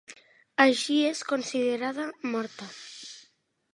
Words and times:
Així 0.63 0.95
és 1.11 1.21
considerada 1.33 2.07
morta. 2.33 2.71